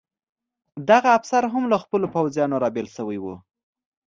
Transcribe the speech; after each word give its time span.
دغه 0.89 1.09
افسر 1.17 1.43
هم 1.53 1.63
له 1.71 1.77
خپلو 1.83 2.05
پوځیانو 2.15 2.61
را 2.63 2.69
بېل 2.75 2.87
شوی 2.95 3.17
و. 3.21 3.25